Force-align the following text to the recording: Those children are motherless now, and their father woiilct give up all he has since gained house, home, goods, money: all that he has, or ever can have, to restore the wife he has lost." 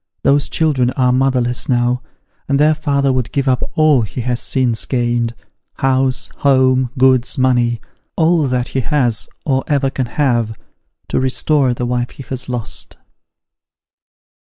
Those 0.23 0.49
children 0.49 0.89
are 0.97 1.13
motherless 1.13 1.69
now, 1.69 2.01
and 2.49 2.59
their 2.59 2.73
father 2.73 3.11
woiilct 3.11 3.31
give 3.31 3.47
up 3.47 3.61
all 3.75 4.01
he 4.01 4.21
has 4.21 4.41
since 4.41 4.83
gained 4.87 5.35
house, 5.75 6.29
home, 6.37 6.89
goods, 6.97 7.37
money: 7.37 7.79
all 8.15 8.47
that 8.47 8.69
he 8.69 8.79
has, 8.79 9.27
or 9.45 9.63
ever 9.67 9.91
can 9.91 10.07
have, 10.07 10.57
to 11.09 11.19
restore 11.19 11.75
the 11.75 11.85
wife 11.85 12.09
he 12.09 12.23
has 12.23 12.49
lost." 12.49 12.97